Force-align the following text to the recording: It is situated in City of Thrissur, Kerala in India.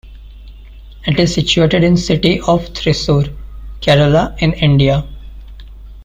It 1.05 1.19
is 1.19 1.31
situated 1.35 1.83
in 1.83 1.95
City 1.95 2.39
of 2.47 2.63
Thrissur, 2.69 3.31
Kerala 3.81 4.35
in 4.41 4.53
India. 4.53 5.07